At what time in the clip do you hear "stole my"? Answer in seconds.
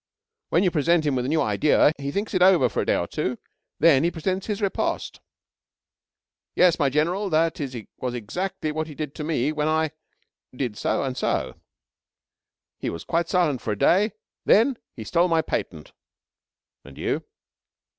15.03-15.43